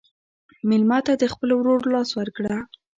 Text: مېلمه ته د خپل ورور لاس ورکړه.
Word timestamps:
مېلمه 0.69 0.99
ته 1.05 1.13
د 1.17 1.23
خپل 1.33 1.49
ورور 1.55 1.81
لاس 1.93 2.09
ورکړه. 2.19 2.55